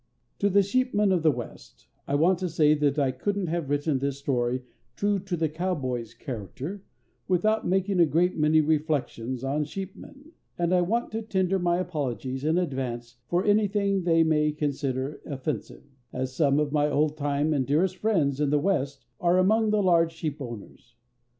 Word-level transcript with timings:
To 0.39 0.49
the 0.49 0.63
sheepmen 0.63 1.11
of 1.11 1.21
the 1.21 1.29
West: 1.29 1.87
I 2.07 2.15
want 2.15 2.39
to 2.39 2.49
say 2.49 2.73
that 2.73 2.97
I 2.97 3.11
couldn't 3.11 3.45
have 3.45 3.69
written 3.69 3.99
this 3.99 4.17
story 4.17 4.63
true 4.95 5.19
to 5.19 5.37
the 5.37 5.47
cowboys' 5.47 6.15
character 6.15 6.83
without 7.27 7.67
making 7.67 7.99
a 7.99 8.07
great 8.07 8.35
many 8.35 8.61
reflections 8.61 9.43
on 9.43 9.63
sheepmen, 9.63 10.31
and 10.57 10.73
I 10.73 10.81
want 10.81 11.11
to 11.11 11.21
tender 11.21 11.59
my 11.59 11.77
apologies 11.77 12.43
in 12.43 12.57
advance 12.57 13.17
for 13.27 13.45
anything 13.45 14.01
they 14.01 14.23
may 14.23 14.53
consider 14.53 15.21
offensive, 15.23 15.83
as 16.11 16.33
some 16.33 16.57
of 16.57 16.71
my 16.71 16.89
old 16.89 17.15
time 17.15 17.53
and 17.53 17.63
dearest 17.63 17.97
friends 17.97 18.41
in 18.41 18.49
the 18.49 18.57
West 18.57 19.05
are 19.19 19.37
among 19.37 19.69
the 19.69 19.83
large 19.83 20.13
sheep 20.13 20.41
owners. 20.41 20.95